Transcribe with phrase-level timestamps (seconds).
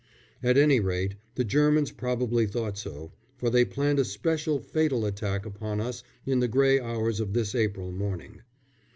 [0.41, 5.45] At any rate, the Germans probably thought so, for they planned a specially fatal attack
[5.45, 8.41] upon us in the grey hours of this April morning.